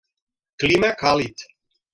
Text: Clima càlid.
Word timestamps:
Clima 0.63 0.91
càlid. 1.03 1.47